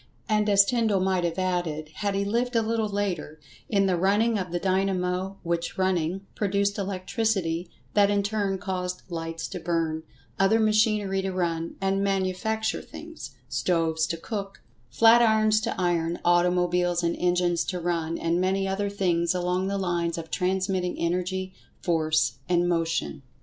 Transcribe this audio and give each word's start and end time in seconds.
And, 0.27 0.49
as 0.49 0.65
Tyndall 0.65 0.99
might 0.99 1.23
have 1.23 1.37
added, 1.37 1.89
had 1.97 2.15
he 2.15 2.25
lived 2.25 2.55
a 2.55 2.63
little 2.63 2.89
later—in 2.89 3.85
the 3.85 3.95
running 3.95 4.39
of 4.39 4.51
the 4.51 4.57
dynamo, 4.57 5.37
which 5.43 5.77
running, 5.77 6.25
produced 6.33 6.79
electricity, 6.79 7.69
that 7.93 8.09
in 8.09 8.23
turn 8.23 8.57
caused 8.57 9.03
lights 9.11 9.47
to 9.49 9.59
burn; 9.59 10.01
other 10.39 10.59
machinery 10.59 11.21
to 11.21 11.31
run 11.31 11.75
and 11.79 12.03
manufacture 12.03 12.81
things; 12.81 13.35
stoves 13.47 14.07
to 14.07 14.17
cook; 14.17 14.63
flat 14.89 15.21
irons 15.21 15.61
to 15.61 15.79
iron; 15.79 16.17
automobiles 16.25 17.03
and 17.03 17.15
engines 17.19 17.63
to 17.65 17.79
run; 17.79 18.17
and 18.17 18.41
many 18.41 18.67
other 18.67 18.89
things 18.89 19.35
along 19.35 19.67
the 19.67 19.77
lines 19.77 20.17
of 20.17 20.31
transmitting 20.31 20.97
Energy, 20.97 21.53
Force 21.79 22.39
and 22.49 22.67
Motion. 22.67 23.21